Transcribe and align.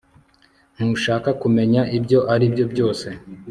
ntushaka 0.75 1.29
kumenya 1.41 1.81
ibyo 1.97 2.19
aribyo 2.33 2.65
byose 2.73 3.07